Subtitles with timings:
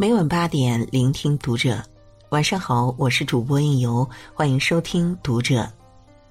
[0.00, 1.78] 每晚八点，聆听读者。
[2.30, 5.70] 晚上好，我是主播应由，欢迎收听读者。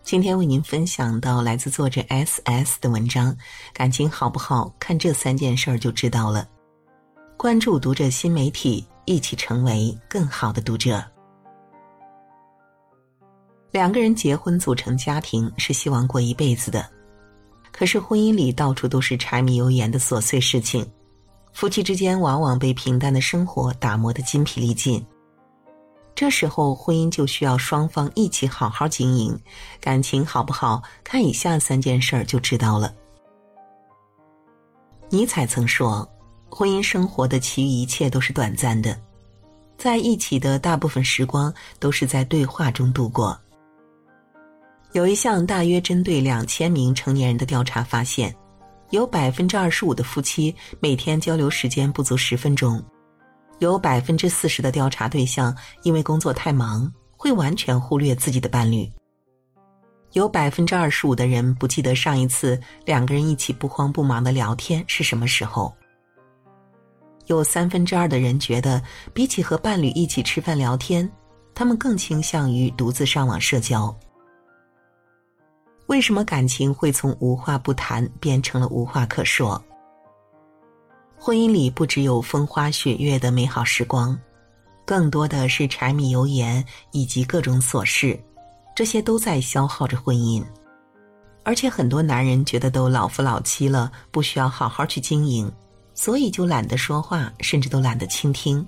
[0.01, 3.37] 今天为您分享到来自作者 S S 的文章，
[3.71, 6.49] 感情好不好，看这三件事儿就知道了。
[7.37, 11.05] 关注读者新媒体，一起成为更好的读者。
[13.69, 16.89] 两个人结婚组成家庭是希望过一辈子的，
[17.71, 20.83] 可是婚姻里到处都是柴米油盐的琐碎事情。
[21.51, 25.05] 夫妻之间往往被平淡的生活打磨得筋疲力尽，
[26.15, 29.37] 这时候婚姻就需要双方一起好好经营，
[29.81, 32.93] 感情好不好，看以下三件事儿就知道了。
[35.09, 36.07] 尼采曾说
[36.49, 38.97] ：“婚姻生活的其余一切都是短暂的，
[39.77, 43.37] 在一起的大部分时光都是在对话中度过。”
[44.93, 48.33] 有一项大约针对两千名成年人的调查发现。
[48.91, 52.83] 有百分之二十五的夫妻每天交流时间不足十分钟，
[53.59, 58.91] 有百分之四十的调查对象因为工作太忙会完全忽略自己的伴侣，
[60.13, 65.71] 有百分之二十五的人不记得上一次两个人一起不慌不忙的聊天是什么时候，
[67.27, 68.81] 有三分之二的人觉得
[69.13, 71.07] 比起和伴侣一起吃饭聊天，
[71.53, 73.95] 他们更倾向于独自上网社交。
[75.89, 79.59] 为什么感情会从无话不谈变成了无话可说？
[81.17, 84.15] 婚姻里不只有风花雪月的美好时光，
[84.85, 88.17] 更多的是柴米油盐以及各种琐事，
[88.75, 90.45] 这些都在消耗着婚姻。
[91.43, 95.51] 而且很多男人觉得都老夫老妻了，不需要好好去经营，
[95.95, 98.63] 所以就懒得说话，甚至都懒得倾听。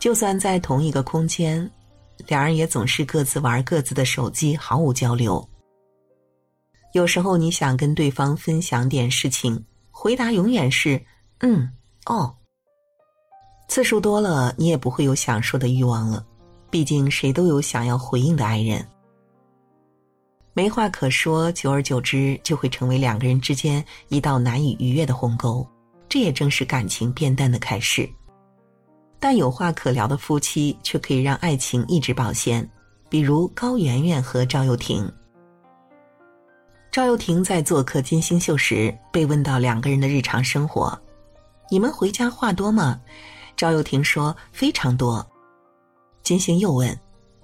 [0.00, 1.70] 就算在同一个空间，
[2.26, 5.48] 两人也总是各自玩各自的手机，毫无交流。
[6.92, 11.00] 有时候你想跟对方分享点事情，回答永远是
[11.40, 11.70] “嗯
[12.06, 12.34] 哦”。
[13.68, 16.24] 次数多了，你也不会有想说的欲望了。
[16.70, 18.86] 毕竟谁都有想要回应的爱人，
[20.52, 25.66] 没话可说，久而久之就会成为两个人之间一道难以逾越的鸿沟。
[26.08, 28.08] 这也正是感情变淡的开始。
[29.20, 32.66] 但有话可聊的夫妻却可以让爱情一直保鲜，
[33.08, 35.10] 比如高圆圆和赵又廷。
[36.90, 40.98] 赵又廷在做客金星秀时被问到两个人的日常生活
[41.70, 43.00] ：“你们回家话多吗？”
[43.56, 45.24] 赵又廷说：“非常多。”
[46.22, 46.98] 金星又问：“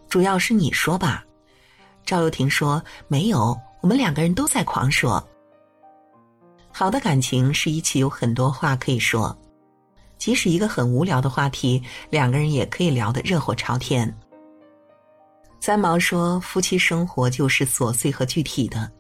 [0.09, 1.25] 主要是你说吧？”
[2.05, 5.23] 赵又廷说：“没有，我们两个人都在狂说。”
[6.73, 9.37] 好的感情是一起有很多话可以说，
[10.19, 14.13] 即使一个很无聊的话题，两个人也可以聊得热火朝天。
[15.61, 18.91] 三毛说：“夫妻生活就是琐碎和具体的。”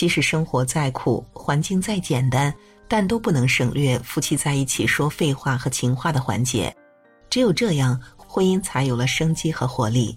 [0.00, 2.50] 即使生活再苦，环境再简单，
[2.88, 6.74] 但都不能省略夫妻在一起说废话和情话的环节。
[7.28, 10.16] 只有这样，婚姻才有了生机和活力。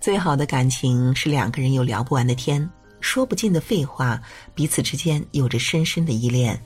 [0.00, 4.22] 最好的感情是两个人有聊不完的天，说不尽的废话，
[4.54, 6.56] 彼此之间有着深深的依恋。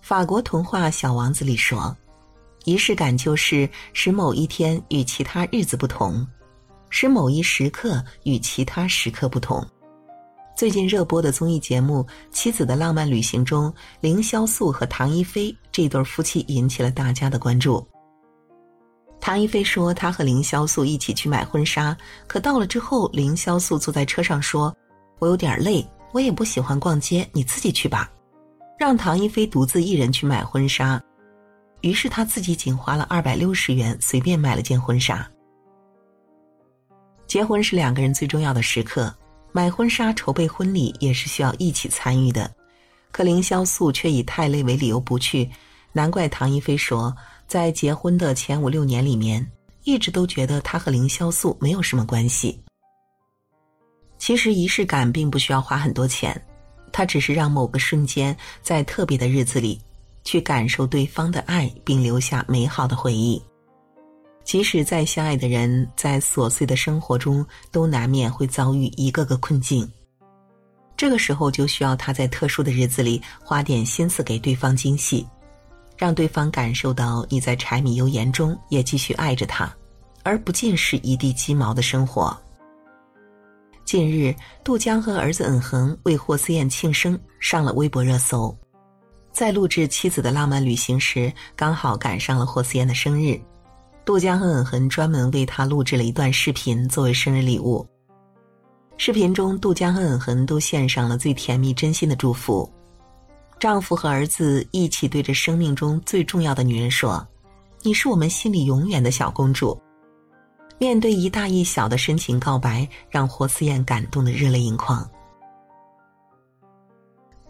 [0.00, 1.96] 法国童话《小王子》里说
[2.64, 6.24] ：“仪式感就是使某一天与其他日子不同，
[6.90, 9.66] 使某一时刻与其他时刻不同。”
[10.58, 12.02] 最近热播的综艺节目
[12.32, 17.86] 《妻子的浪漫旅行》中，凌潇肃和唐一菲这对夫妻引起了大家的关注。
[19.20, 24.76] 唐一菲说，她和凌潇肃一起去买婚纱，可到了之后，凌潇肃坐在车上说
[25.20, 28.10] ：“我有点累，我也不喜欢逛街，你自己去吧。”
[28.76, 31.00] 让唐一菲独自一人去买婚纱，
[31.82, 35.24] 于是她自己仅花了二百六十元，随便买了件婚纱。
[37.28, 39.14] 结婚是两个人最重要的时刻。
[39.52, 42.50] 买婚纱、筹备婚礼也是需要一起参与的，
[43.10, 45.50] 可凌潇肃却以太累为理由不去，
[45.92, 47.14] 难怪唐一菲说，
[47.46, 49.44] 在结婚的前五六年里面，
[49.84, 52.60] 一直都觉得他和凌潇肃没有什么关系。
[54.18, 56.40] 其实仪式感并不需要花很多钱，
[56.92, 59.80] 它只是让某个瞬间在特别的日子里，
[60.24, 63.42] 去感受对方的爱，并留下美好的回忆。
[64.48, 69.86] 即使再相爱的人，在琐碎的生活中，都难免会遭遇一个个困境。
[70.96, 75.26] 这个时候，就需要他在特殊的日子里花点心思给对方惊喜，
[75.98, 79.70] 让对方感受到你在柴米油盐中也继续爱着他，
[80.22, 82.34] 而不尽是一地鸡毛的生活。
[83.84, 84.34] 近日，
[84.64, 88.56] 杜江和儿子恩恒为霍思燕庆生上了微博热搜，
[89.30, 93.38] 在录制妻子的浪漫旅行时，刚好赶上了霍思燕的生日。
[94.08, 97.86] 杜江和恩恒专门为他录制了一段视频作为生日礼物。
[98.96, 102.66] 视频中，杜江和恩恒都献上了最甜蜜、真心的祝福。
[103.58, 107.22] 丈夫和儿子一起对着生命中最重要的女人说
[107.84, 109.78] ：“你是我们心里永远的小公主。”
[110.80, 115.06] 面对一大一小的深情告白，让霍思燕感动的热泪盈眶。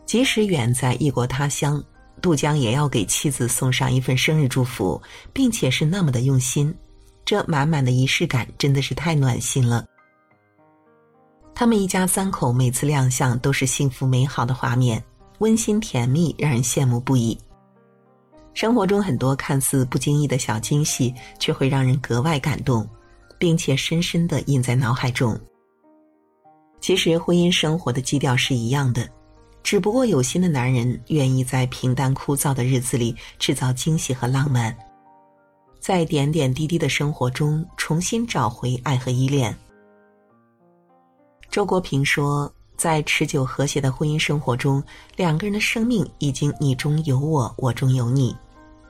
[0.07, 1.81] 即使远在异国他乡，
[2.19, 5.01] 杜江也要给妻子送上一份生日祝福，
[5.33, 6.75] 并且是那么的用心。
[7.25, 9.85] 这满满的仪式感真的是太暖心了。
[11.55, 15.03] 他们一家三口每次亮相都是幸福美好的画面，
[15.39, 17.39] 温馨甜蜜，让人羡慕不已。
[18.55, 22.89] 生活中很多看似不经意的小惊喜，却会让人格外感动。
[23.39, 25.39] 并且深深的印在脑海中。
[26.81, 29.09] 其实婚姻生活的基调是一样的，
[29.69, 34.75] 只不过有心的男人愿意在平淡枯燥的日子里制造惊喜和浪漫，
[35.79, 39.55] 在点点滴滴的生活中重新找回爱和依恋。
[41.51, 44.83] 周国平说，在持久和谐的婚姻生活中，
[45.17, 48.35] 两个人的生命已经你中有我，我中有你，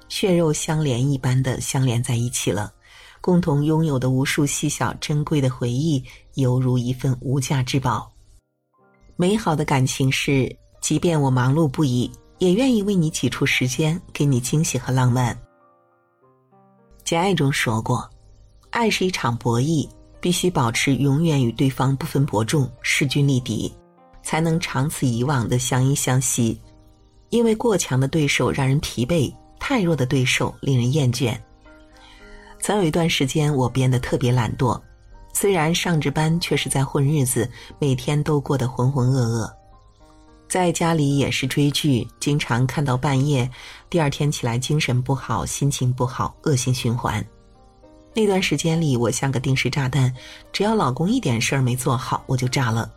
[0.09, 2.73] 血肉相连一般的相连在一起了。
[3.21, 6.05] 共同拥有的无数细小珍贵的回忆，
[6.35, 8.09] 犹如一份无价之宝。
[9.17, 15.37] 美好的感情是，即便我忙碌不已，也愿意为你挤出时间，给你惊喜和浪漫。
[17.05, 18.09] 简爱中说过
[18.71, 19.89] ：“爱是一场博弈，
[20.21, 23.73] 必须保持永远与对方不分伯仲、势均力敌，
[24.23, 26.61] 才能长此以往的相依相惜。
[27.31, 31.37] 因为过强的对手让人疲惫，太弱的对手令人厌倦。”
[32.61, 34.81] 曾有一段时间，我变得特别懒惰，
[35.33, 37.49] 虽然上着班，却是在混日子，
[37.79, 39.58] 每天都过得浑浑噩噩。
[40.49, 43.49] 在家里也是追剧，经常看到半夜，
[43.91, 47.25] 第二天起来精神不好，心情不好，恶性循环。
[48.15, 50.13] 那段时间里，我像个定时炸弹，
[50.51, 52.91] 只要老公一点事儿没做好，我就炸了。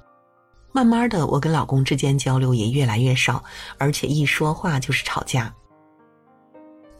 [0.71, 3.43] 慢慢的，我跟老公之间交流也越来越少，
[3.77, 5.53] 而且一说话就是吵架。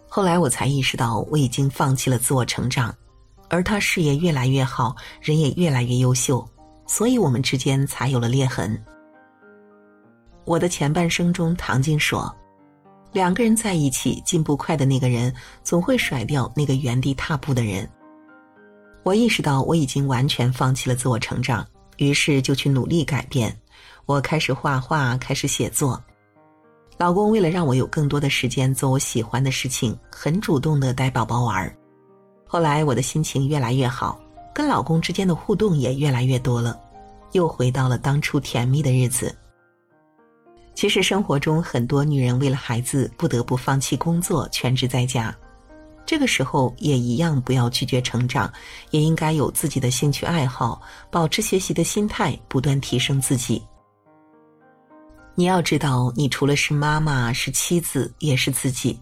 [0.09, 2.94] 后来我才意识到，我已经放弃了自我成长，
[3.50, 6.45] 而他事业越来越好，人也越来越优秀，
[6.86, 8.77] 所以我们之间才有了裂痕。
[10.51, 12.30] 我的前半生中，唐静说
[13.13, 15.33] ：“两个人在一起，进步快的那个人
[15.63, 17.89] 总会甩掉那个原地踏步的人。”
[19.03, 21.65] 我意识到我已经完全放弃了自我成长，
[22.00, 23.57] 于是就去努力改变。
[24.06, 26.03] 我开始画画，开始写作。
[26.98, 31.74] 老公为了让我有更多的时间做我喜欢的事情，很主动的带宝宝玩。
[32.45, 34.19] 后来我的心情越来越好，
[34.53, 36.77] 跟老公之间的互动也越来越多了，
[37.31, 39.33] 又回到了当初甜蜜的日子。
[40.81, 45.31] 其实生活中很多女人为了孩子不得不放弃工作，全职在家，
[46.07, 48.51] 这个时候也一样不要拒绝成长，
[48.89, 50.81] 也应该有自己的兴趣爱好，
[51.12, 53.62] 保持学习的心态，不断提升自己。
[55.36, 59.00] 你要知道，你除了是妈妈，是妻子，也是自己。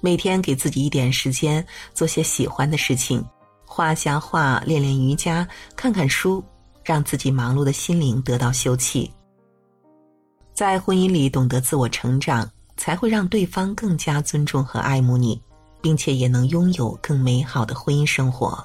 [0.00, 3.26] 每天给自己一点时间，做些喜欢的事情，
[3.66, 5.44] 画下画，练练瑜伽，
[5.74, 6.44] 看看书，
[6.84, 9.10] 让自己忙碌的心灵得到休憩。
[10.62, 15.42] 在婚姻里懂得自我成长，才会让对方更加尊重和爱慕你，
[15.80, 18.64] 并且也能拥有更美好的婚姻生活。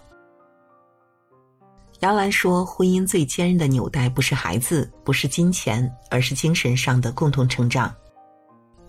[2.01, 7.91] 杨澜说：“婚姻最坚韧的纽带不是孩子，不是金钱，而是精神上的共同成长。”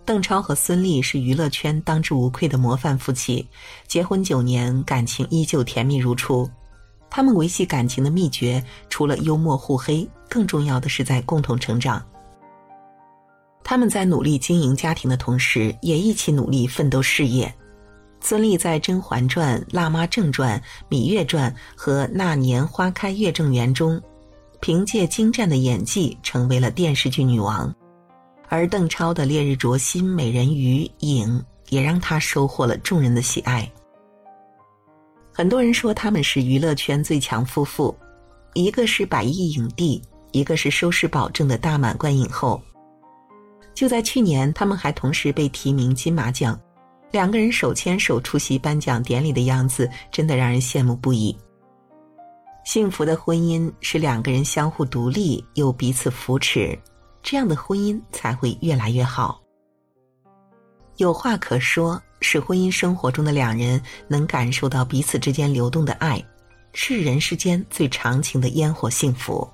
[0.04, 3.49] 邓超和孙俪是娱乐圈当之无愧的模范夫妻，
[3.87, 6.47] 结婚九年，感情依旧甜蜜如初。
[7.09, 12.04] 他们维系感情的秘诀，除了幽默互黑，更重要的是在共同成长。
[13.70, 17.54] 他们在努力经营家庭的同时，也一起努力奋斗事业。
[18.18, 20.58] 孙俪在《甄嬛传》《辣妈正传》
[20.90, 24.00] 《芈月传》和《那年花开月正圆》中，
[24.60, 27.70] 凭借精湛的演技成为了电视剧女王；
[28.48, 33.70] 而邓超的《烈日灼心》《美人鱼》影也让他收获了众人的喜爱。
[35.30, 37.94] 很多人说他们是娱乐圈最强夫妇，
[38.54, 40.00] 一个是百亿影帝，
[40.32, 42.58] 一个是收视保证的大满贯影后。
[43.78, 46.61] 就在去年，他们还同时被提名金马奖。
[47.12, 51.38] 两个人手牵手出席颁奖典礼的样子，真的让人羡慕不已。
[52.64, 56.76] 幸福的婚姻是两个人相互独立又彼此扶持，
[57.23, 59.40] 这样的婚姻才会越来越好。
[60.97, 66.20] 有话可说，是婚姻生活中的两人能感受到彼此之间流动的爱，
[66.73, 69.49] 是人世间最长情的烟火幸福。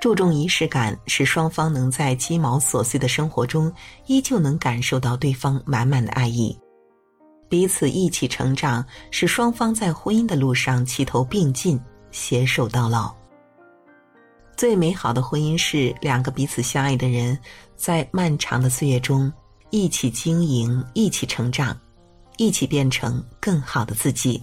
[0.00, 3.70] 注重仪式感，使双方能在鸡毛琐碎的生活中，
[4.06, 6.58] 依旧能感受到对方满满的爱意；
[7.50, 11.78] 彼此一起成长，使双方在婚姻的路上齐头并进，
[12.10, 13.14] 携手到老。
[14.56, 17.38] 最美好的婚姻是两个彼此相爱的人，
[17.76, 19.30] 在漫长的岁月中
[19.68, 21.78] 一起经营，一起成长，
[22.38, 24.42] 一起变成更好的自己。